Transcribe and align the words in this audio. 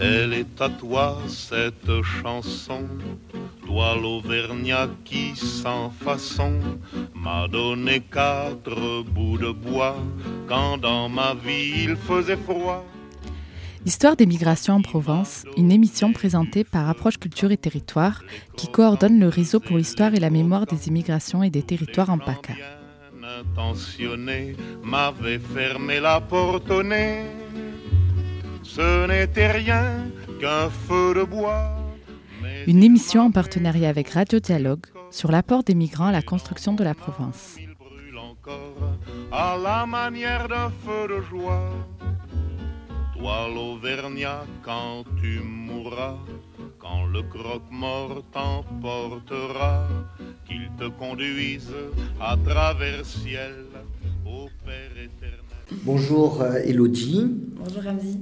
Elle 0.00 0.34
est 0.34 0.60
à 0.60 0.68
toi 0.68 1.18
cette 1.28 2.02
chanson, 2.02 2.82
toi 3.64 3.94
l'Auvergnat 3.94 4.88
qui 5.04 5.36
sans 5.36 5.90
façon 5.90 6.58
m'a 7.14 7.46
donné 7.46 8.00
quatre 8.00 9.04
bouts 9.04 9.38
de 9.38 9.52
bois 9.52 9.96
quand 10.48 10.76
dans 10.78 11.08
ma 11.08 11.34
vie 11.34 11.84
il 11.84 11.94
faisait 11.94 12.36
froid. 12.36 12.84
Histoire 13.86 14.16
des 14.16 14.24
migrations 14.24 14.74
en 14.74 14.80
Provence, 14.80 15.44
une 15.58 15.70
émission 15.70 16.14
présentée 16.14 16.64
par 16.64 16.88
Approche 16.88 17.18
Culture 17.18 17.52
et 17.52 17.58
Territoire 17.58 18.22
qui 18.56 18.68
coordonne 18.68 19.20
le 19.20 19.28
réseau 19.28 19.60
pour 19.60 19.76
l'histoire 19.76 20.14
et 20.14 20.20
la 20.20 20.30
mémoire 20.30 20.64
des 20.64 20.88
immigrations 20.88 21.42
et 21.42 21.50
des 21.50 21.62
territoires 21.62 22.08
en 22.08 22.18
PACA. 22.18 22.54
intentionné 23.40 24.56
m'avait 24.82 25.38
fermé 25.38 26.00
la 26.00 26.20
porte 26.20 26.70
au 26.70 26.82
nez. 26.82 27.24
Ce 28.62 29.06
n'était 29.06 29.52
rien 29.52 30.10
qu'un 30.40 30.70
feu 30.70 31.14
de 31.14 31.24
bois. 31.24 31.76
mais 32.42 32.64
Une 32.66 32.82
émission 32.82 33.22
en 33.26 33.30
partenariat 33.30 33.90
avec 33.90 34.08
Radio 34.10 34.38
Dialogue 34.40 34.86
sur 35.10 35.30
l'apport 35.30 35.62
des 35.62 35.74
migrants 35.74 36.06
à 36.06 36.12
la 36.12 36.22
construction 36.22 36.72
de 36.72 36.84
la 36.84 36.94
Provence. 36.94 37.56
à 39.32 39.56
la 39.62 39.84
manière 39.86 40.48
d'un 40.48 40.70
feu 40.84 41.08
de 41.08 41.20
joie. 41.22 41.70
Toi 43.16 43.48
l'Auvergnat, 43.54 44.44
quand 44.64 45.04
tu 45.20 45.38
mourras, 45.40 46.18
quand 46.78 47.06
le 47.06 47.22
croque-mort 47.22 48.24
t'emportera, 48.32 49.88
qu'il 50.46 50.68
te 50.78 50.88
conduise 50.98 51.70
à 52.20 52.36
travers 52.44 53.04
ciel 53.06 53.52
au 54.26 54.48
Père 54.64 54.90
éternel. 54.92 55.40
Bonjour 55.84 56.42
euh, 56.42 56.54
Elodie. 56.64 57.26
Bonjour 57.56 57.82
Ramzi. 57.82 58.18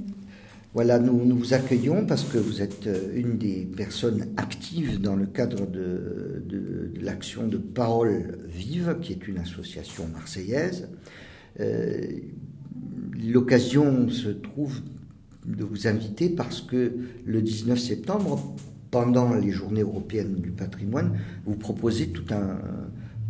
Voilà, 0.73 0.97
nous, 0.99 1.23
nous 1.25 1.37
vous 1.37 1.53
accueillons 1.53 2.05
parce 2.05 2.23
que 2.23 2.37
vous 2.37 2.61
êtes 2.61 2.87
euh, 2.87 3.11
une 3.15 3.37
des 3.37 3.65
personnes 3.75 4.29
actives 4.37 5.01
dans 5.01 5.15
le 5.15 5.25
cadre 5.25 5.65
de, 5.67 6.43
de- 6.47 6.91
de 6.95 7.01
l'action 7.05 7.47
de 7.47 7.57
Parole 7.57 8.37
Vive, 8.47 8.97
qui 9.01 9.13
est 9.13 9.27
une 9.27 9.37
association 9.39 10.07
marseillaise. 10.07 10.89
Euh, 11.59 12.01
L'occasion 13.23 14.09
se 14.09 14.29
trouve 14.29 14.81
de 15.45 15.63
vous 15.63 15.87
inviter 15.87 16.29
parce 16.29 16.61
que 16.61 16.93
le 17.25 17.41
19 17.41 17.79
septembre, 17.79 18.55
pendant 18.91 19.33
les 19.33 19.51
journées 19.51 19.81
européennes 19.81 20.35
du 20.35 20.51
patrimoine, 20.51 21.17
vous 21.45 21.55
proposez 21.55 22.09
tout 22.09 22.33
un 22.33 22.59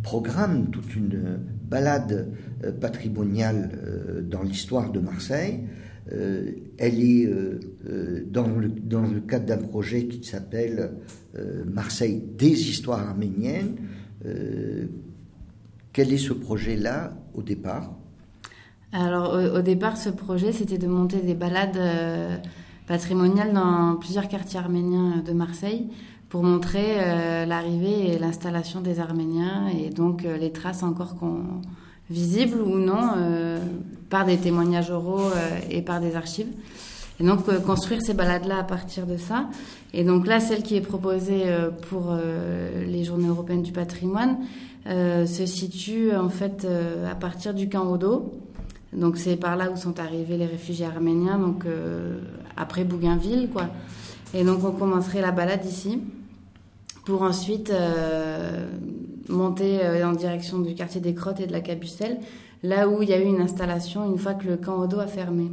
programme, 0.02 0.70
toute 0.70 0.94
une 0.94 1.40
balade 1.68 2.32
euh, 2.62 2.72
patrimoniale 2.72 3.70
euh, 3.86 4.20
dans 4.20 4.42
l'histoire 4.42 4.92
de 4.92 5.00
Marseille. 5.00 5.60
Euh, 6.12 6.50
elle 6.76 7.00
est 7.00 7.28
dans, 8.30 8.46
le, 8.48 9.20
cadre 9.20 9.46
d'un 9.46 9.56
projet 9.56 10.06
qui 10.06 10.22
s'appelle 10.28 10.90
Marseille 11.66 12.22
des 12.36 12.68
histoires 12.68 13.08
arméniennes. 13.08 13.76
Quel 15.92 16.12
est 16.12 16.18
ce 16.18 16.34
projet-là 16.34 17.16
au 17.32 17.42
départ? 17.42 17.96
Alors 18.94 19.34
au, 19.54 19.60
départ, 19.60 19.96
ce 19.96 20.08
projet, 20.08 20.52
c'était 20.52 20.78
de 20.78 20.86
monter 20.86 21.18
des 21.18 21.34
balades 21.34 21.76
euh, 21.76 22.36
patrimoniales 22.86 23.52
dans 23.52 23.96
plusieurs 23.96 24.28
quartiers 24.28 24.60
arméniens 24.60 25.16
de 25.16 25.32
Marseille 25.32 25.88
pour 26.28 26.44
montrer 26.44 26.96
euh, 26.98 27.44
l'arrivée 27.44 28.12
et 28.14 28.18
l'installation 28.18 28.80
des 28.80 29.00
Arméniens 29.00 29.66
et 29.68 29.90
donc 29.90 30.24
euh, 30.24 30.36
les 30.36 30.52
traces 30.52 30.82
encore 30.82 31.14
visibles 32.10 32.60
ou 32.60 32.78
non 32.78 33.10
euh, 33.16 33.58
par 34.10 34.24
des 34.24 34.36
témoignages 34.36 34.90
oraux 34.90 35.20
euh, 35.20 35.58
et 35.70 35.82
par 35.82 36.00
des 36.00 36.16
archives. 36.16 36.48
Et 37.20 37.24
donc 37.24 37.48
euh, 37.48 37.60
construire 37.60 38.00
ces 38.02 38.14
balades-là 38.14 38.58
à 38.58 38.64
partir 38.64 39.06
de 39.06 39.16
ça. 39.16 39.48
Et 39.92 40.04
donc 40.04 40.26
là, 40.26 40.40
celle 40.40 40.62
qui 40.62 40.76
est 40.76 40.80
proposée 40.80 41.44
euh, 41.46 41.70
pour 41.70 42.08
euh, 42.10 42.84
les 42.84 43.04
Journées 43.04 43.28
européennes 43.28 43.62
du 43.62 43.72
patrimoine 43.72 44.38
euh, 44.86 45.24
se 45.26 45.46
situe 45.46 46.14
en 46.14 46.28
fait 46.28 46.64
euh, 46.64 47.10
à 47.10 47.14
partir 47.14 47.54
du 47.54 47.68
camp 47.68 47.90
Odo. 47.90 48.32
Donc 48.94 49.18
c'est 49.18 49.36
par 49.36 49.56
là 49.56 49.70
où 49.70 49.76
sont 49.76 49.98
arrivés 49.98 50.36
les 50.36 50.46
réfugiés 50.46 50.86
arméniens, 50.86 51.38
donc 51.38 51.66
euh, 51.66 52.18
après 52.56 52.84
Bougainville, 52.84 53.48
quoi. 53.52 53.68
Et 54.34 54.44
donc 54.44 54.64
on 54.64 54.72
commencerait 54.72 55.20
la 55.20 55.32
balade 55.32 55.64
ici 55.64 56.00
pour 57.04 57.22
ensuite 57.22 57.70
euh, 57.70 58.66
monter 59.28 59.80
euh, 59.84 60.06
en 60.06 60.12
direction 60.12 60.58
du 60.58 60.74
quartier 60.74 61.00
des 61.00 61.14
Crottes 61.14 61.40
et 61.40 61.46
de 61.46 61.52
la 61.52 61.60
Cabucelle, 61.60 62.18
là 62.62 62.88
où 62.88 63.02
il 63.02 63.08
y 63.08 63.12
a 63.12 63.20
eu 63.20 63.26
une 63.26 63.40
installation 63.40 64.10
une 64.10 64.18
fois 64.18 64.34
que 64.34 64.46
le 64.46 64.56
camp 64.56 64.80
Odo 64.80 64.98
a 64.98 65.06
fermé. 65.06 65.50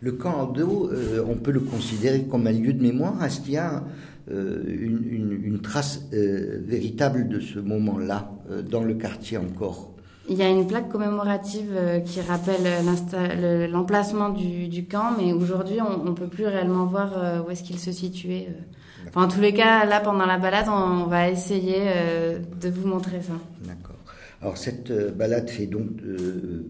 Le 0.00 0.12
camp 0.12 0.52
euh, 0.56 1.24
on 1.28 1.34
peut 1.34 1.50
le 1.50 1.60
considérer 1.60 2.24
comme 2.24 2.46
un 2.46 2.52
lieu 2.52 2.72
de 2.72 2.82
mémoire. 2.82 3.22
Est-ce 3.24 3.40
qu'il 3.40 3.54
y 3.54 3.58
a 3.58 3.84
une, 4.30 5.60
trace 5.62 6.00
véritable 6.10 7.28
de 7.28 7.40
ce 7.40 7.58
moment-là 7.58 8.32
dans 8.70 8.82
le 8.82 8.94
quartier 8.94 9.36
encore? 9.36 9.93
Il 10.28 10.36
y 10.38 10.42
a 10.42 10.48
une 10.48 10.66
plaque 10.66 10.88
commémorative 10.88 11.72
euh, 11.74 12.00
qui 12.00 12.20
rappelle 12.22 12.66
euh, 12.66 13.66
l'emplacement 13.66 14.30
du, 14.30 14.86
camp, 14.86 15.12
mais 15.18 15.32
aujourd'hui, 15.32 15.78
on 15.82 16.02
ne 16.04 16.14
peut 16.14 16.28
plus 16.28 16.46
réellement 16.46 16.86
voir 16.86 17.12
euh, 17.16 17.42
où 17.42 17.50
est-ce 17.50 17.62
qu'il 17.62 17.78
se 17.78 17.92
situait. 17.92 18.48
en 19.14 19.28
tous 19.28 19.40
les 19.40 19.52
cas, 19.52 19.84
là, 19.84 20.00
pendant 20.00 20.24
la 20.24 20.38
balade, 20.38 20.66
on, 20.68 21.04
va 21.04 21.28
essayer 21.28 21.82
de 22.60 22.70
vous 22.70 22.88
montrer 22.88 23.20
ça. 23.22 23.34
D'accord. 23.66 23.96
Alors 24.40 24.58
cette 24.58 24.92
balade 25.16 25.48
fait 25.48 25.66
donc 25.66 25.88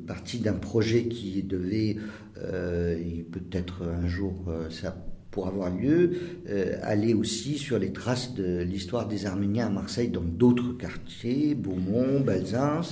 partie 0.07 0.39
d'un 0.39 0.53
projet 0.53 1.09
qui 1.09 1.43
devait, 1.43 1.97
euh, 2.39 2.97
peut-être 3.33 3.83
un 3.83 4.07
jour 4.07 4.33
ça 4.71 4.95
pour 5.35 5.49
avoir 5.49 5.69
lieu, 5.69 6.13
euh, 6.49 6.77
aller 6.83 7.13
aussi 7.13 7.59
sur 7.59 7.77
les 7.77 7.93
traces 7.93 8.35
de 8.35 8.63
l'histoire 8.63 9.09
des 9.09 9.27
Arméniens 9.27 9.67
à 9.67 9.71
Marseille 9.71 10.09
dans 10.09 10.23
d'autres 10.23 10.79
quartiers, 10.79 11.57
Beaumont, 11.57 12.21
Balzins. 12.21 12.83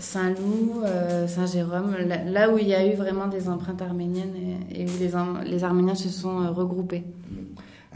Saint-Loup, 0.00 0.82
euh, 0.84 1.28
Saint-Jérôme, 1.28 1.94
là, 2.08 2.24
là 2.24 2.52
où 2.52 2.58
il 2.58 2.66
y 2.66 2.74
a 2.74 2.84
eu 2.84 2.96
vraiment 2.96 3.28
des 3.28 3.48
empreintes 3.48 3.82
arméniennes 3.82 4.34
et, 4.72 4.82
et 4.82 4.84
où 4.84 4.90
les, 4.98 5.12
les 5.48 5.62
Arméniens 5.62 5.94
se 5.94 6.08
sont 6.08 6.42
euh, 6.42 6.50
regroupés. 6.50 7.04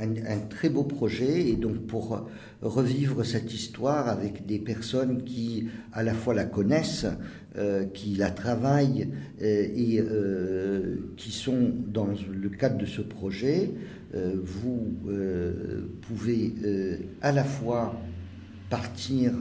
Un, 0.00 0.10
un 0.26 0.38
très 0.48 0.68
beau 0.68 0.84
projet 0.84 1.48
et 1.48 1.56
donc 1.56 1.86
pour 1.86 2.28
revivre 2.62 3.24
cette 3.24 3.52
histoire 3.52 4.08
avec 4.08 4.46
des 4.46 4.58
personnes 4.58 5.22
qui 5.24 5.68
à 5.92 6.02
la 6.02 6.14
fois 6.14 6.34
la 6.34 6.44
connaissent, 6.44 7.06
euh, 7.56 7.86
qui 7.86 8.14
la 8.16 8.30
travaillent 8.30 9.08
euh, 9.40 9.68
et 9.74 9.98
euh, 10.00 10.96
qui 11.16 11.30
sont 11.32 11.72
dans 11.86 12.08
le 12.30 12.48
cadre 12.50 12.78
de 12.78 12.86
ce 12.86 13.00
projet, 13.02 13.70
vous 14.44 14.94
pouvez 16.02 16.54
à 17.20 17.32
la 17.32 17.44
fois 17.44 18.00
partir 18.70 19.32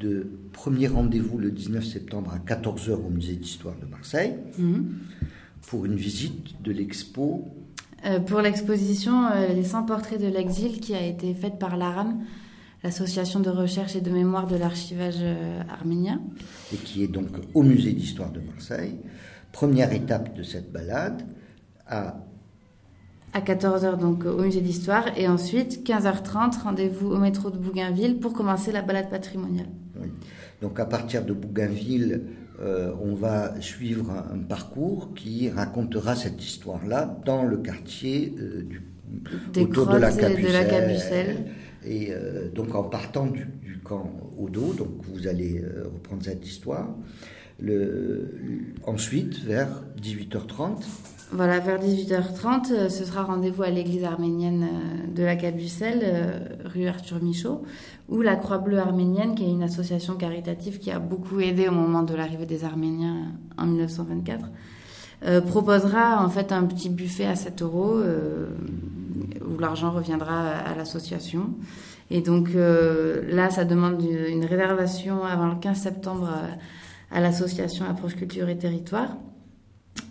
de 0.00 0.26
premier 0.52 0.88
rendez-vous 0.88 1.38
le 1.38 1.50
19 1.52 1.84
septembre 1.84 2.32
à 2.34 2.38
14h 2.38 2.92
au 2.92 3.10
musée 3.10 3.36
d'histoire 3.36 3.76
de 3.80 3.86
Marseille 3.86 4.34
Mhm. 4.58 4.86
pour 5.68 5.84
une 5.86 5.94
visite 5.94 6.60
de 6.62 6.72
l'expo 6.72 7.46
Euh, 8.06 8.20
pour 8.20 8.40
l'exposition 8.40 9.26
euh, 9.26 9.48
Les 9.54 9.64
100 9.64 9.84
portraits 9.84 10.20
de 10.20 10.28
l'exil 10.28 10.80
qui 10.80 10.94
a 10.94 11.04
été 11.04 11.34
faite 11.34 11.58
par 11.58 11.76
l'ARAM, 11.76 12.20
l'association 12.84 13.40
de 13.40 13.50
recherche 13.50 13.96
et 13.96 14.00
de 14.00 14.10
mémoire 14.10 14.46
de 14.46 14.56
l'archivage 14.56 15.16
euh, 15.20 15.60
arménien. 15.68 16.20
et 16.72 16.76
qui 16.76 17.02
est 17.02 17.08
donc 17.08 17.26
au 17.54 17.62
musée 17.62 17.92
d'histoire 17.92 18.30
de 18.30 18.40
Marseille. 18.40 18.98
Première 19.50 19.92
étape 19.92 20.36
de 20.36 20.42
cette 20.44 20.70
balade 20.70 21.22
à 21.88 22.18
À 23.32 23.40
14h 23.40 23.98
donc 23.98 24.24
au 24.26 24.42
musée 24.42 24.60
d'histoire 24.60 25.06
et 25.16 25.26
ensuite 25.26 25.84
15h30 25.84 26.62
rendez-vous 26.62 27.08
au 27.08 27.18
métro 27.18 27.50
de 27.50 27.58
Bougainville 27.58 28.20
pour 28.20 28.32
commencer 28.32 28.70
la 28.70 28.82
balade 28.82 29.10
patrimoniale. 29.10 29.68
oui. 30.00 30.08
donc 30.62 30.78
à 30.78 30.84
partir 30.86 31.24
de 31.24 31.32
Bougainville, 31.32 32.22
euh, 32.60 32.92
on 33.00 33.14
va 33.14 33.60
suivre 33.60 34.10
un, 34.10 34.34
un 34.34 34.38
parcours 34.38 35.14
qui 35.14 35.48
racontera 35.48 36.16
cette 36.16 36.42
histoire-là 36.42 37.18
dans 37.24 37.44
le 37.44 37.58
quartier 37.58 38.34
euh, 38.38 38.62
du 38.62 38.82
Des 39.52 39.62
autour 39.62 39.86
de 39.86 39.96
la 39.96 40.12
de 40.12 40.20
Capucelle. 40.20 41.46
Et 41.84 42.08
euh, 42.10 42.48
donc 42.50 42.74
en 42.74 42.82
partant 42.82 43.26
du, 43.26 43.46
du 43.62 43.78
camp 43.78 44.10
Odo, 44.36 44.72
donc 44.72 44.88
vous 45.12 45.28
allez 45.28 45.62
reprendre 45.84 46.24
cette 46.24 46.46
histoire. 46.46 46.88
Le, 47.60 48.30
ensuite, 48.84 49.40
vers 49.44 49.84
18h30, 50.02 50.82
Voilà, 51.30 51.58
vers 51.58 51.78
18h30, 51.78 52.72
euh, 52.72 52.88
ce 52.88 53.04
sera 53.04 53.22
rendez-vous 53.22 53.62
à 53.62 53.68
l'église 53.68 54.02
arménienne 54.04 54.62
euh, 54.62 55.14
de 55.14 55.22
la 55.22 55.36
Cabucelle, 55.36 56.00
euh, 56.02 56.38
rue 56.64 56.86
Arthur 56.86 57.22
Michaud, 57.22 57.64
où 58.08 58.22
la 58.22 58.34
Croix-Bleue 58.34 58.78
arménienne, 58.78 59.34
qui 59.34 59.44
est 59.44 59.50
une 59.50 59.62
association 59.62 60.14
caritative 60.14 60.78
qui 60.78 60.90
a 60.90 60.98
beaucoup 60.98 61.38
aidé 61.40 61.68
au 61.68 61.72
moment 61.72 62.02
de 62.02 62.14
l'arrivée 62.14 62.46
des 62.46 62.64
Arméniens 62.64 63.32
en 63.58 63.66
1924, 63.66 64.46
euh, 65.26 65.42
proposera 65.42 66.24
en 66.24 66.30
fait 66.30 66.50
un 66.50 66.64
petit 66.64 66.88
buffet 66.88 67.26
à 67.26 67.34
7 67.34 67.60
euros 67.60 67.98
où 69.46 69.58
l'argent 69.58 69.90
reviendra 69.90 70.48
à 70.48 70.74
l'association. 70.74 71.50
Et 72.10 72.22
donc 72.22 72.50
là, 72.54 73.50
ça 73.50 73.66
demande 73.66 74.02
une, 74.02 74.46
réservation 74.46 75.24
avant 75.24 75.48
le 75.48 75.56
15 75.56 75.76
septembre 75.76 76.30
à 77.10 77.20
l'association 77.20 77.84
Approche 77.84 78.16
Culture 78.16 78.48
et 78.48 78.56
Territoire. 78.56 79.08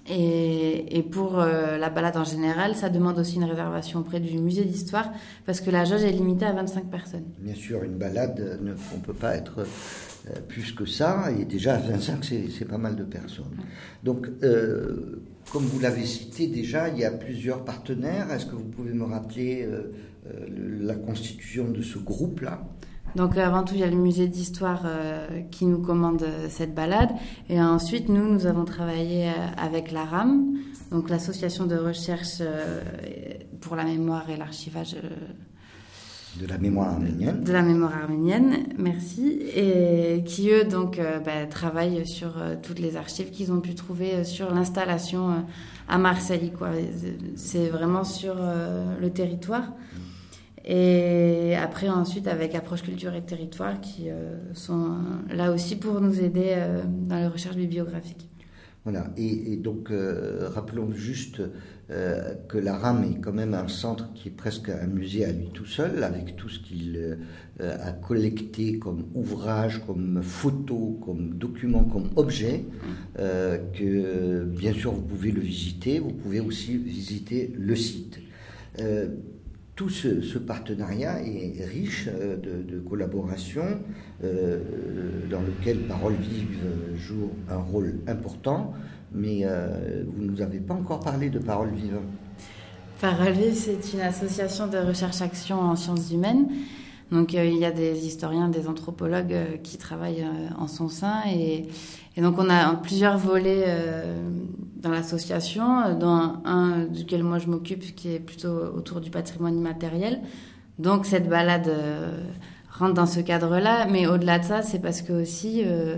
Et, 0.09 1.03
pour 1.11 1.39
euh, 1.39 1.77
la 1.77 1.89
balade 1.89 2.17
en 2.17 2.23
général, 2.23 2.75
ça 2.75 2.89
demande 2.89 3.19
aussi 3.19 3.35
une 3.35 3.43
réservation 3.43 3.99
auprès 3.99 4.19
du 4.19 4.37
musée 4.37 4.63
d'histoire 4.63 5.11
parce 5.45 5.61
que 5.61 5.69
la 5.69 5.85
jauge 5.85 6.03
est 6.03 6.11
limitée 6.11 6.45
à 6.45 6.53
25 6.53 6.89
personnes. 6.89 7.25
Bien 7.39 7.55
sûr, 7.55 7.83
une 7.83 7.97
balade, 7.97 8.59
on 8.61 8.97
ne 8.97 9.01
peut 9.01 9.13
pas 9.13 9.35
être 9.35 9.59
euh, 9.59 10.33
plus 10.47 10.71
que 10.71 10.85
ça, 10.85 11.31
et 11.37 11.45
déjà 11.45 11.77
25, 11.77 12.23
c'est 12.23 12.65
pas 12.65 12.77
mal 12.77 12.95
de 12.95 13.03
personnes. 13.03 13.57
Donc, 14.03 14.27
euh, 14.43 15.21
comme 15.51 15.63
vous 15.63 15.79
l'avez 15.79 16.05
cité 16.05 16.47
déjà, 16.47 16.89
il 16.89 16.99
y 16.99 17.05
a 17.05 17.11
plusieurs 17.11 17.63
partenaires. 17.63 18.31
Est-ce 18.31 18.45
que 18.45 18.55
vous 18.55 18.65
pouvez 18.65 18.93
me 18.93 19.05
rappeler 19.05 19.67
la 20.81 20.95
constitution 20.95 21.69
de 21.69 21.81
ce 21.81 21.97
groupe-là? 21.97 22.67
Donc 23.15 23.37
avant 23.37 23.63
tout, 23.63 23.73
il 23.73 23.79
y 23.79 23.83
a 23.83 23.89
le 23.89 23.95
musée 23.95 24.27
d'histoire 24.27 24.83
euh, 24.85 25.41
qui 25.49 25.65
nous 25.65 25.79
commande 25.79 26.23
euh, 26.23 26.47
cette 26.49 26.75
balade. 26.75 27.09
Et 27.49 27.59
ensuite, 27.61 28.09
nous, 28.09 28.31
nous 28.31 28.45
avons 28.45 28.65
travaillé 28.65 29.29
euh, 29.29 29.33
avec 29.57 29.91
la 29.91 30.03
RAM, 30.03 30.53
donc 30.91 31.09
l'association 31.09 31.65
de 31.65 31.75
recherche 31.75 32.41
pour 33.61 33.75
la 33.75 33.83
mémoire 33.83 34.29
et 34.29 34.37
l'archivage. 34.37 34.95
de 36.39 36.45
la 36.45 36.57
mémoire 36.57 36.89
arménienne. 36.89 37.43
De 37.43 37.51
la 37.51 37.61
mémoire 37.61 37.93
arménienne, 37.95 38.67
merci. 38.77 39.39
Et 39.55 40.23
qui, 40.25 40.49
eux, 40.51 40.63
donc, 40.63 41.01
bah, 41.25 41.45
travaillent 41.49 42.07
sur 42.07 42.35
toutes 42.61 42.79
les 42.79 42.95
archives 42.95 43.31
qu'ils 43.31 43.51
ont 43.51 43.59
pu 43.59 43.73
trouver 43.75 44.23
sur 44.23 44.53
l'installation 44.53 45.43
à 45.89 45.97
Marseille. 45.97 46.53
C'est 47.35 47.67
vraiment 47.67 48.03
sur 48.03 48.35
le 48.35 49.09
territoire. 49.09 49.73
Et 50.69 51.55
après, 51.55 51.87
ensuite, 51.87 52.27
avec 52.27 52.53
Approche 52.53 52.81
Culture 52.81 53.15
et 53.15 53.21
Territoire, 53.21 53.79
qui 53.79 54.09
euh, 54.09 54.35
sont 54.53 54.97
là 55.33 55.53
aussi 55.53 55.77
pour 55.77 56.01
nous 56.01 56.19
aider 56.19 56.55
euh, 56.57 56.81
dans 56.85 57.15
les 57.15 57.27
recherches 57.27 57.55
bibliographiques. 57.55 58.29
Voilà, 58.83 59.07
et, 59.15 59.55
donc 59.55 59.91
euh, 59.91 60.49
rappelons 60.53 60.91
juste 60.91 61.41
que 62.49 62.57
la 62.57 62.77
RAM 62.77 63.05
est 63.05 63.21
quand 63.21 63.31
même 63.31 63.53
un 63.53 63.69
centre 63.69 64.11
qui 64.13 64.27
est 64.27 64.31
presque 64.31 64.67
un 64.67 64.87
musée 64.87 65.23
à 65.23 65.31
lui 65.31 65.49
tout 65.53 65.65
seul, 65.65 66.03
avec 66.03 66.35
tout 66.35 66.49
ce 66.49 66.59
qu'il 66.59 67.17
a 67.61 67.93
collecté 67.93 68.77
comme 68.77 69.05
ouvrage, 69.13 69.81
comme 69.87 70.21
photo, 70.21 70.99
comme 71.01 71.35
document, 71.35 71.85
comme 71.85 72.09
objet, 72.17 72.65
que 73.15 74.43
bien 74.43 74.73
sûr 74.73 74.91
vous 74.91 75.01
pouvez 75.01 75.31
le 75.31 75.39
visiter, 75.39 75.99
vous 75.99 76.11
pouvez 76.11 76.41
aussi 76.41 76.75
visiter 76.75 77.53
le 77.57 77.75
site 77.77 78.19
tout 79.77 79.89
ce, 79.89 80.39
partenariat 80.39 81.21
est 81.21 81.63
riche 81.63 82.09
euh, 82.09 82.35
de, 82.35 82.79
collaboration 82.79 83.63
euh, 84.23 84.59
dans 85.29 85.41
lequel 85.41 85.81
Parole 85.81 86.15
Vive 86.15 86.57
joue 86.95 87.29
un 87.47 87.57
rôle 87.57 87.99
important, 88.07 88.73
mais 89.13 89.41
euh, 89.43 90.03
vous 90.07 90.23
ne 90.23 90.31
nous 90.31 90.41
avez 90.41 90.59
pas 90.59 90.73
encore 90.73 90.99
parlé 90.99 91.29
de 91.29 91.37
Parole 91.37 91.69
Vive. 91.69 91.99
Parole 92.99 93.33
Vive, 93.33 93.53
c'est 93.53 93.93
une 93.93 94.01
association 94.01 94.65
de 94.67 94.79
recherche-action 94.79 95.59
en 95.59 95.75
sciences 95.75 96.11
humaines. 96.11 96.47
Donc 97.11 97.33
il 97.33 97.57
y 97.57 97.63
a 97.63 97.71
des 97.71 98.05
historiens, 98.05 98.49
des 98.49 98.67
anthropologues 98.67 99.61
qui 99.63 99.77
travaillent 99.77 100.25
en 100.57 100.67
son 100.67 100.89
sein 100.89 101.21
et 101.27 101.67
donc 102.17 102.37
on 102.37 102.49
a 102.49 102.75
plusieurs 102.75 103.17
volets 103.17 103.63
dans 104.81 104.91
l'association, 104.91 105.97
dans 105.97 106.41
un 106.45 106.85
duquel 106.85 107.23
moi 107.23 107.39
je 107.39 107.47
m'occupe, 107.47 107.95
qui 107.95 108.13
est 108.13 108.19
plutôt 108.19 108.55
autour 108.75 109.01
du 109.01 109.09
patrimoine 109.09 109.57
immatériel. 109.57 110.21
Donc 110.79 111.05
cette 111.05 111.27
balade 111.27 111.67
euh, 111.67 112.11
rentre 112.71 112.93
dans 112.93 113.05
ce 113.05 113.19
cadre-là, 113.19 113.87
mais 113.89 114.07
au-delà 114.07 114.39
de 114.39 114.45
ça, 114.45 114.61
c'est 114.61 114.79
parce 114.79 115.01
que 115.01 115.13
aussi, 115.13 115.63
euh, 115.65 115.97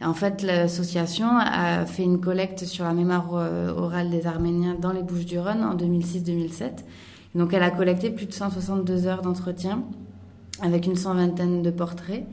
en 0.00 0.14
fait, 0.14 0.42
l'association 0.42 1.26
a 1.36 1.84
fait 1.86 2.04
une 2.04 2.20
collecte 2.20 2.64
sur 2.64 2.84
la 2.84 2.94
mémoire 2.94 3.30
euh, 3.34 3.72
orale 3.74 4.10
des 4.10 4.26
Arméniens 4.26 4.76
dans 4.80 4.92
les 4.92 5.02
Bouches-du-Rhône 5.02 5.64
en 5.64 5.76
2006-2007. 5.76 6.84
Donc 7.34 7.52
elle 7.52 7.62
a 7.62 7.70
collecté 7.70 8.10
plus 8.10 8.26
de 8.26 8.32
162 8.32 9.06
heures 9.06 9.22
d'entretien 9.22 9.82
avec 10.62 10.86
une 10.86 10.96
cent 10.96 11.14
vingtaine 11.14 11.62
de 11.62 11.70
portraits 11.70 12.24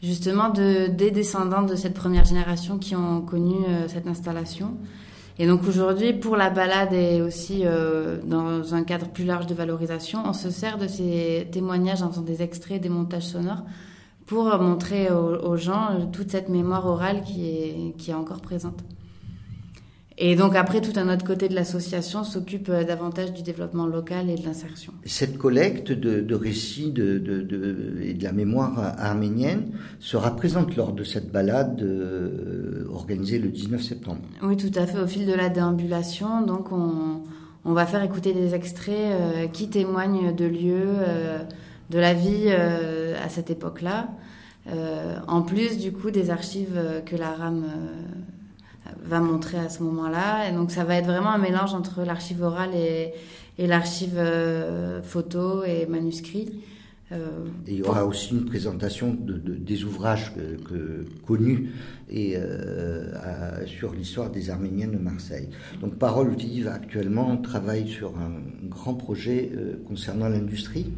justement 0.00 0.48
de, 0.48 0.86
des 0.86 1.10
descendants 1.10 1.62
de 1.62 1.74
cette 1.74 1.94
première 1.94 2.24
génération 2.24 2.78
qui 2.78 2.94
ont 2.94 3.20
connu 3.20 3.56
cette 3.88 4.06
installation. 4.06 4.76
Et 5.40 5.46
donc 5.46 5.62
aujourd'hui, 5.68 6.12
pour 6.12 6.36
la 6.36 6.50
balade 6.50 6.92
et 6.92 7.22
aussi 7.22 7.62
euh, 7.64 8.18
dans 8.24 8.74
un 8.74 8.82
cadre 8.82 9.06
plus 9.08 9.24
large 9.24 9.46
de 9.46 9.54
valorisation, 9.54 10.20
on 10.24 10.32
se 10.32 10.50
sert 10.50 10.78
de 10.78 10.88
ces 10.88 11.48
témoignages 11.52 12.02
en 12.02 12.10
faisant 12.10 12.22
des 12.22 12.42
extraits, 12.42 12.80
des 12.80 12.88
montages 12.88 13.26
sonores 13.26 13.62
pour 14.26 14.44
montrer 14.58 15.10
aux, 15.10 15.56
gens 15.56 16.06
toute 16.12 16.30
cette 16.30 16.50
mémoire 16.50 16.86
orale 16.86 17.22
qui 17.22 17.48
est, 17.48 17.96
qui 17.96 18.10
est 18.10 18.14
encore 18.14 18.42
présente. 18.42 18.84
Et 20.20 20.34
donc 20.34 20.56
après, 20.56 20.80
tout 20.80 20.98
un 20.98 21.12
autre 21.14 21.24
côté 21.24 21.48
de 21.48 21.54
l'association 21.54 22.24
s'occupe 22.24 22.68
euh, 22.70 22.82
davantage 22.82 23.32
du 23.32 23.42
développement 23.42 23.86
local 23.86 24.28
et 24.28 24.34
de 24.34 24.44
l'insertion. 24.44 24.92
Cette 25.04 25.38
collecte 25.38 25.92
de, 25.92 26.34
récits 26.34 26.90
de, 26.90 27.18
de, 27.18 28.02
et 28.02 28.14
de 28.14 28.24
la 28.24 28.32
mémoire 28.32 28.94
arménienne 28.98 29.70
sera 30.00 30.34
présente 30.34 30.74
lors 30.74 30.92
de 30.92 31.04
cette 31.04 31.30
balade 31.30 31.80
euh, 31.82 32.84
organisée 32.92 33.38
le 33.38 33.48
19 33.48 33.80
septembre. 33.80 34.22
Oui, 34.42 34.56
tout 34.56 34.76
à 34.76 34.86
fait. 34.86 34.98
Au 34.98 35.06
fil 35.06 35.24
de 35.24 35.34
la 35.34 35.48
déambulation, 35.50 36.42
donc 36.44 36.72
on, 36.72 37.22
on 37.64 37.72
va 37.72 37.86
faire 37.86 38.02
écouter 38.02 38.32
des 38.32 38.56
extraits 38.56 38.96
euh, 38.96 39.46
qui 39.46 39.68
témoignent 39.68 40.34
de 40.34 40.46
lieux, 40.46 40.96
de 41.90 41.98
la 41.98 42.12
vie 42.12 42.50
à 42.50 43.28
cette 43.28 43.50
époque-là. 43.50 44.08
en 45.28 45.42
plus, 45.42 45.78
du 45.78 45.92
coup, 45.92 46.10
des 46.10 46.30
archives 46.30 46.78
que 47.06 47.16
la 47.16 47.30
RAM 47.30 47.64
va 49.04 49.20
montrer 49.20 49.58
à 49.58 49.68
ce 49.68 49.82
moment-là. 49.82 50.48
Et 50.48 50.52
donc 50.52 50.70
ça 50.70 50.84
va 50.84 50.96
être 50.96 51.06
vraiment 51.06 51.30
un 51.30 51.38
mélange 51.38 51.74
entre 51.74 52.02
l'archive 52.02 52.42
orale 52.42 52.74
et, 52.74 53.12
et 53.58 53.66
l'archive 53.66 54.14
euh, 54.16 55.02
photo 55.02 55.64
et 55.64 55.86
manuscrit. 55.86 56.62
Euh, 57.10 57.46
et 57.66 57.72
il 57.72 57.78
y 57.78 57.82
aura 57.82 58.04
aussi 58.04 58.34
une 58.34 58.44
présentation 58.44 59.14
de, 59.14 59.38
des 59.38 59.84
ouvrages 59.84 60.34
que, 60.34 61.06
connus 61.26 61.70
et, 62.10 62.34
euh, 62.36 63.66
sur 63.66 63.94
l'histoire 63.94 64.30
des 64.30 64.50
Arméniens 64.50 64.88
de 64.88 64.98
Marseille. 64.98 65.48
Donc 65.80 65.96
Parole 65.96 66.34
Vive 66.34 66.68
actuellement 66.68 67.38
travaille 67.38 67.88
sur 67.88 68.10
un 68.18 68.40
grand 68.68 68.94
projet 68.94 69.50
concernant 69.86 70.28
l'industrie. 70.28 70.92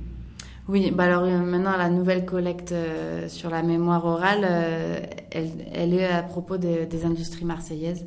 Oui, 0.70 0.92
bah 0.92 1.02
alors 1.04 1.24
euh, 1.24 1.38
maintenant 1.40 1.76
la 1.76 1.90
nouvelle 1.90 2.24
collecte 2.24 2.70
euh, 2.70 3.26
sur 3.26 3.50
la 3.50 3.60
mémoire 3.60 4.04
orale, 4.04 4.46
euh, 4.48 5.00
elle, 5.32 5.94
est 5.94 6.06
à 6.06 6.22
propos 6.22 6.58
des 6.58 7.04
industries 7.04 7.44
marseillaises. 7.44 8.06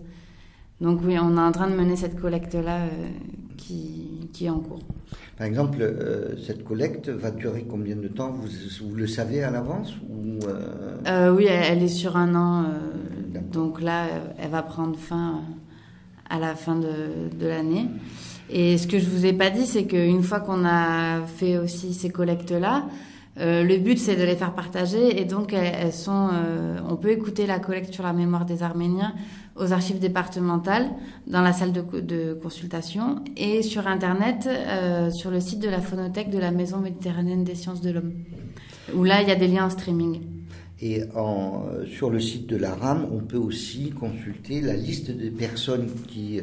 Donc 0.80 1.02
oui, 1.04 1.18
on 1.22 1.36
est 1.36 1.42
en 1.42 1.52
train 1.52 1.70
de 1.70 1.76
mener 1.76 1.98
cette 1.98 2.18
collecte-là 2.18 2.86
qui, 3.58 4.30
qui, 4.32 4.46
est 4.46 4.50
en 4.50 4.60
cours. 4.60 4.80
Par 5.38 5.46
exemple, 5.46 5.78
cette 6.46 6.64
collecte 6.64 7.10
va 7.10 7.32
durer 7.32 7.66
combien 7.70 7.98
de 7.98 8.08
temps? 8.08 8.32
Vous, 8.32 8.48
vous 8.82 8.96
le 8.96 9.08
savez 9.08 9.44
à 9.44 9.52
l'avance 9.52 9.94
ou 10.10 10.40
Oui, 11.36 11.46
elle, 11.46 11.84
est 11.84 11.88
sur 11.88 12.16
un 12.16 12.34
an. 12.36 12.66
donc 13.52 13.82
là, 13.82 14.08
elle 14.38 14.52
va 14.52 14.64
prendre 14.64 14.98
fin 14.98 15.42
à 16.30 16.40
la 16.40 16.56
fin 16.56 16.76
de, 16.76 17.30
de 17.38 17.48
l'année. 17.48 17.88
Et 18.56 18.78
ce 18.78 18.86
que 18.86 19.00
je 19.00 19.10
vous 19.10 19.26
ai 19.26 19.34
pas 19.34 19.50
dit, 19.50 19.66
c'est 19.66 19.86
qu'une 19.86 20.22
fois 20.22 20.40
qu'on 20.40 20.64
a 20.64 21.26
fait 21.26 21.58
aussi 21.58 21.96
ces 21.96 22.12
collectes-là, 22.12 22.86
euh, 23.40 23.64
le 23.64 23.78
but 23.78 23.98
c'est 23.98 24.16
de 24.16 24.22
les 24.22 24.36
faire 24.36 24.54
partager 24.54 25.20
et 25.20 25.26
donc 25.26 25.54
elles, 25.54 25.92
sont, 25.92 26.30
euh, 26.32 26.78
on 26.88 26.96
peut 26.96 27.10
écouter 27.10 27.48
la 27.48 27.58
collecte 27.58 27.92
sur 27.92 28.04
la 28.04 28.14
mémoire 28.14 28.46
des 28.46 28.62
Arméniens 28.62 29.16
aux 29.56 29.74
archives 29.74 29.98
départementales 29.98 30.88
dans 31.26 31.42
la 31.42 31.52
salle 31.52 31.72
de, 31.72 32.38
consultation 32.44 33.24
et 33.36 33.64
sur 33.64 33.88
internet 33.88 34.48
euh, 34.48 35.10
sur 35.10 35.32
le 35.32 35.40
site 35.40 35.60
de 35.62 35.70
la 35.70 35.82
phonothèque 35.82 36.30
de 36.30 36.38
la 36.38 36.52
Maison 36.52 36.78
méditerranéenne 36.78 37.44
des 37.44 37.56
sciences 37.56 37.82
de 37.82 37.90
l'homme 37.90 38.14
où 38.94 39.04
là 39.04 39.24
il 39.24 39.28
y 39.28 39.32
a 39.32 39.36
des 39.36 39.48
liens 39.48 39.66
en 39.66 39.72
streaming. 39.72 40.33
Et 40.86 41.04
en, 41.16 41.66
sur 41.86 42.10
le 42.10 42.20
site 42.20 42.46
de 42.48 42.58
la 42.58 42.76
RAM, 42.76 43.08
on 43.14 43.20
peut 43.20 43.38
aussi 43.38 43.92
consulter 43.92 44.60
la 44.60 44.74
liste 44.74 45.12
des 45.12 45.32
personnes 45.32 45.88
qui 46.10 46.42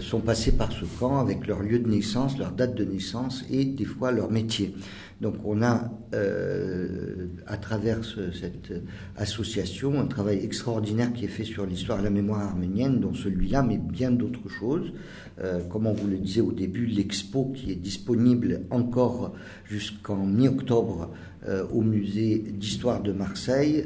sont 0.00 0.20
passées 0.20 0.52
par 0.52 0.72
ce 0.72 0.86
camp 0.98 1.18
avec 1.18 1.46
leur 1.46 1.60
lieu 1.60 1.78
de 1.78 1.86
naissance, 1.86 2.38
leur 2.38 2.52
date 2.52 2.74
de 2.74 2.86
naissance 2.86 3.44
et 3.50 3.66
des 3.66 3.84
fois 3.84 4.10
leur 4.10 4.30
métier. 4.30 4.74
Donc 5.20 5.34
on 5.44 5.62
a 5.62 5.90
euh, 6.14 7.11
à 7.52 7.56
travers 7.58 7.98
cette 8.04 8.72
association 9.16 10.00
un 10.00 10.06
travail 10.06 10.38
extraordinaire 10.42 11.12
qui 11.12 11.26
est 11.26 11.28
fait 11.28 11.44
sur 11.44 11.66
l'histoire 11.66 12.00
et 12.00 12.02
la 12.02 12.10
mémoire 12.10 12.40
arménienne, 12.40 12.98
dont 12.98 13.14
celui-là, 13.14 13.62
mais 13.62 13.76
bien 13.76 14.10
d'autres 14.10 14.48
choses. 14.48 14.92
Euh, 15.38 15.60
comme 15.64 15.86
on 15.86 15.92
vous 15.92 16.08
le 16.08 16.16
disait 16.16 16.40
au 16.40 16.52
début, 16.52 16.86
l'expo 16.86 17.52
qui 17.54 17.70
est 17.70 17.76
disponible 17.76 18.62
encore 18.70 19.34
jusqu'en 19.64 20.24
mi-octobre 20.24 21.10
euh, 21.46 21.66
au 21.68 21.82
musée 21.82 22.38
d'histoire 22.38 23.02
de 23.02 23.12
Marseille 23.12 23.84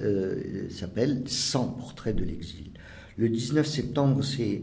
s'appelle 0.70 1.24
100 1.26 1.68
portraits 1.78 2.16
de 2.16 2.24
l'exil. 2.24 2.70
Le 3.18 3.28
19 3.28 3.66
septembre, 3.66 4.22
c'est 4.22 4.62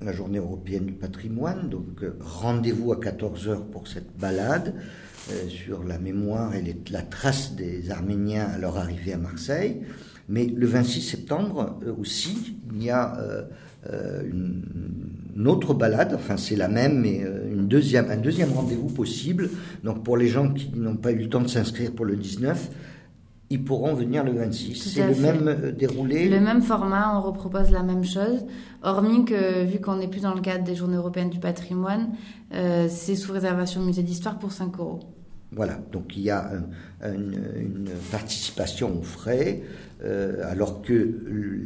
la 0.00 0.12
journée 0.12 0.38
européenne 0.38 0.86
du 0.86 0.92
patrimoine. 0.92 1.68
Donc 1.68 2.02
euh, 2.02 2.16
rendez-vous 2.20 2.92
à 2.92 2.96
14h 2.96 3.66
pour 3.70 3.88
cette 3.88 4.16
balade. 4.16 4.74
Sur 5.48 5.84
la 5.84 5.98
mémoire 5.98 6.54
et 6.54 6.76
la 6.90 7.02
trace 7.02 7.54
des 7.54 7.90
Arméniens 7.90 8.46
à 8.46 8.58
leur 8.58 8.76
arrivée 8.76 9.12
à 9.12 9.18
Marseille. 9.18 9.82
Mais 10.28 10.46
le 10.46 10.66
26 10.66 11.00
septembre 11.00 11.78
aussi, 11.98 12.56
il 12.72 12.84
y 12.84 12.90
a 12.90 13.18
une, 14.24 15.46
autre 15.46 15.72
balade, 15.72 16.12
enfin 16.14 16.36
c'est 16.36 16.56
la 16.56 16.68
même, 16.68 17.00
mais 17.00 17.24
une 17.50 17.66
deuxième, 17.68 18.10
un 18.10 18.16
deuxième 18.16 18.52
rendez-vous 18.52 18.88
possible. 18.88 19.50
Donc 19.84 20.02
pour 20.04 20.16
les 20.16 20.28
gens 20.28 20.52
qui 20.52 20.70
n'ont 20.76 20.96
pas 20.96 21.12
eu 21.12 21.18
le 21.18 21.28
temps 21.28 21.40
de 21.40 21.48
s'inscrire 21.48 21.92
pour 21.92 22.04
le 22.04 22.16
19, 22.16 22.70
ils 23.50 23.64
pourront 23.64 23.94
venir 23.94 24.24
le 24.24 24.32
26. 24.32 24.92
C'est 24.94 25.06
le 25.06 25.14
même 25.14 25.48
euh, 25.48 25.72
déroulé 25.72 26.28
Le 26.28 26.40
même 26.40 26.62
format, 26.62 27.16
on 27.16 27.22
repropose 27.22 27.70
la 27.70 27.82
même 27.82 28.04
chose, 28.04 28.44
hormis 28.82 29.24
que, 29.24 29.64
vu 29.64 29.80
qu'on 29.80 29.96
n'est 29.96 30.08
plus 30.08 30.20
dans 30.20 30.34
le 30.34 30.40
cadre 30.40 30.64
des 30.64 30.74
Journées 30.74 30.96
européennes 30.96 31.30
du 31.30 31.40
patrimoine, 31.40 32.10
euh, 32.54 32.88
c'est 32.90 33.16
sous 33.16 33.32
réservation 33.32 33.82
musée 33.82 34.02
d'histoire 34.02 34.38
pour 34.38 34.52
5 34.52 34.78
euros. 34.78 35.00
Voilà, 35.52 35.80
donc 35.92 36.16
il 36.16 36.24
y 36.24 36.30
a 36.30 36.50
une 37.02 37.88
participation 38.10 38.98
aux 38.98 39.02
frais, 39.02 39.62
euh, 40.04 40.42
alors 40.44 40.82
que 40.82 41.14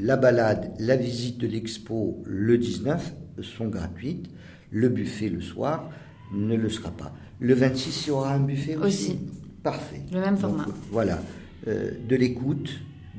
la 0.01 0.17
balade, 0.17 0.73
la 0.79 0.97
visite 0.97 1.39
de 1.39 1.47
l'expo 1.47 2.23
le 2.25 2.59
19 2.59 3.15
sont 3.43 3.67
gratuites, 3.67 4.31
le 4.71 4.89
buffet 4.89 5.29
le 5.29 5.41
soir 5.41 5.91
ne 6.33 6.55
le 6.57 6.69
sera 6.69 6.91
pas. 6.91 7.13
Le 7.41 7.55
26, 7.55 8.07
il 8.07 8.09
y 8.09 8.11
aura 8.13 8.35
un 8.35 8.41
buffet 8.41 8.77
aussi, 8.77 8.87
aussi. 8.87 9.19
Parfait. 9.63 10.01
Le 10.13 10.21
même 10.21 10.37
format. 10.37 10.67
voilà. 10.91 11.21
Euh, 11.69 11.91
de 12.09 12.17
l'écoute, 12.17 12.71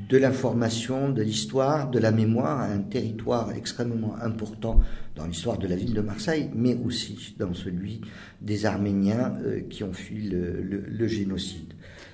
de 0.10 0.18
l'information, 0.18 1.10
de 1.10 1.22
l'histoire, 1.22 1.90
de 1.90 2.00
la 2.00 2.12
mémoire, 2.12 2.62
un 2.62 2.80
territoire 2.80 3.52
extrêmement 3.52 4.16
important 4.22 4.80
dans 5.16 5.26
l'histoire 5.26 5.58
de 5.58 5.68
la 5.68 5.76
ville 5.76 5.94
de 5.94 6.02
Marseille, 6.02 6.50
mais 6.56 6.78
aussi 6.84 7.36
dans 7.38 7.54
celui 7.54 8.02
des 8.42 8.66
Arméniens 8.66 9.34
euh, 9.46 9.62
qui 9.70 9.84
ont 9.84 9.94
fui 9.94 10.30
le, 10.30 11.08
génocide. 11.08 11.74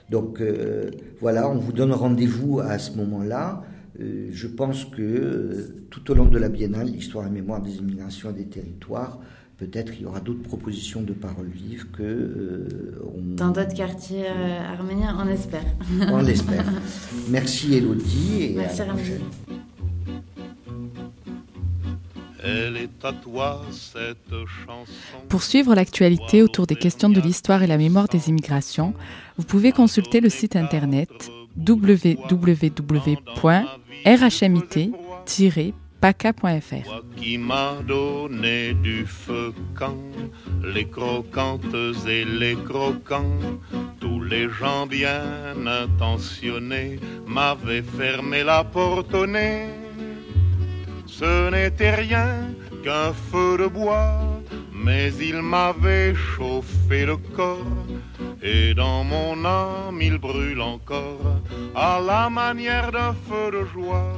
Donc 0.09 0.41
euh, 0.41 0.89
voilà, 1.21 1.49
on 1.49 1.57
vous 1.57 1.71
donne 1.71 1.91
rendez-vous 1.91 2.59
à 2.59 2.79
ce 2.79 2.97
moment-là. 2.97 3.63
je 3.99 4.47
pense 4.47 4.85
que 4.85 5.85
tout 5.89 6.09
au 6.11 6.15
long 6.15 6.25
de 6.25 6.37
la 6.37 6.49
biennale, 6.49 6.87
l'histoire 6.87 7.27
et 7.27 7.29
mémoire 7.29 7.61
des 7.61 7.77
immigrations 7.77 8.31
et 8.31 8.33
des 8.33 8.47
territoires 8.47 9.19
peut-être 9.59 9.93
il 9.95 10.03
y 10.03 10.05
aura 10.05 10.21
d'autres 10.21 10.41
propositions 10.41 11.01
de 11.01 11.11
paroles 11.13 11.49
vives 11.53 11.87
que 11.91 12.01
euh, 12.01 12.67
dans 13.35 13.49
d'autres 13.49 13.73
quartiers 13.73 14.25
euh, 14.27 14.73
arméniens, 14.73 15.17
on 15.19 15.27
espère. 15.27 15.65
on 16.11 16.21
l'espère. 16.21 16.65
Merci 17.29 17.75
Elodie 17.75 18.43
et 18.43 18.53
Merci 18.55 18.81
à 18.81 18.85
Pour 25.27 25.43
suivre 25.43 25.75
l'actualité 25.75 26.41
autour 26.41 26.65
des 26.65 26.75
questions 26.75 27.09
de 27.09 27.19
l'histoire 27.19 27.61
et 27.63 27.67
la 27.67 27.77
mémoire 27.77 28.07
des 28.07 28.29
immigrations, 28.29 28.93
vous 29.37 29.43
pouvez 29.43 29.71
consulter 29.73 30.21
le 30.21 30.29
site 30.29 30.55
internet 30.55 31.09
www.rhmit- 31.57 33.17
paca.fr. 36.01 37.03
qui 37.17 37.37
m'a 37.37 37.73
donné 37.85 38.73
du 38.73 39.05
feu 39.05 39.53
quand 39.75 39.97
les 40.63 40.87
croquantes 40.87 41.75
et 42.07 42.25
les 42.25 42.55
croquants, 42.55 43.39
tous 43.99 44.21
les 44.23 44.49
gens 44.49 44.85
bien 44.87 45.55
intentionnés 45.67 46.99
m'avaient 47.25 47.81
fermé 47.81 48.43
la 48.43 48.63
porte 48.63 49.13
au 49.13 49.25
nez. 49.25 49.67
Ce 51.05 51.49
n'était 51.49 51.95
rien 51.95 52.53
qu'un 52.83 53.11
feu 53.13 53.57
de 53.57 53.67
bois, 53.67 54.41
mais 54.73 55.13
il 55.15 55.41
m'avait 55.41 56.15
chauffé 56.15 57.05
le 57.05 57.17
corps. 57.17 57.87
Et 58.41 58.73
dans 58.73 59.03
mon 59.03 59.43
âme 59.43 60.01
il 60.01 60.17
brûle 60.17 60.61
encore 60.61 61.41
à 61.75 61.99
la 61.99 62.29
manière 62.29 62.91
d'un 62.91 63.13
feu 63.27 63.51
de 63.51 63.65
joie. 63.65 64.13